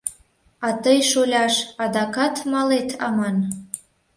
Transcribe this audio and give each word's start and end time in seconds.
А 0.67 0.69
тый, 0.83 0.99
шоляш, 1.11 1.55
адакат 1.83 2.35
малет 2.51 2.89
аман? 3.07 3.37